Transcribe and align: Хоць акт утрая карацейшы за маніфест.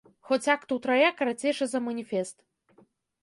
Хоць 0.27 0.45
акт 0.53 0.71
утрая 0.75 1.09
карацейшы 1.19 1.65
за 1.73 1.79
маніфест. 1.87 2.37